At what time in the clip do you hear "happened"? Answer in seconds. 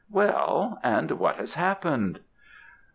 1.53-2.21